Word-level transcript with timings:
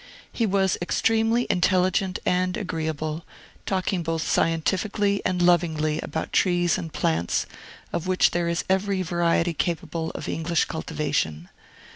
He 0.33 0.47
was 0.47 0.79
extremely 0.81 1.45
intelligent 1.47 2.17
and 2.25 2.57
agreeable, 2.57 3.23
talking 3.67 4.01
both 4.01 4.23
scientifically 4.27 5.21
and 5.23 5.39
lovingly 5.43 6.01
about 6.01 6.33
trees 6.33 6.75
and 6.75 6.91
plants, 6.91 7.45
of 7.93 8.07
which 8.07 8.31
there 8.31 8.47
is 8.49 8.65
every 8.67 9.03
variety 9.03 9.53
capable 9.53 10.09
of 10.15 10.27
English 10.27 10.65
cultivation. 10.65 11.49